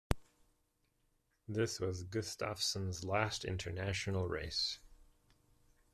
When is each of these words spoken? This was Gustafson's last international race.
This 1.47 1.79
was 1.79 2.05
Gustafson's 2.05 3.03
last 3.03 3.45
international 3.45 4.27
race. 4.27 4.79